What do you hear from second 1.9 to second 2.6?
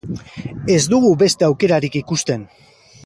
ikusten.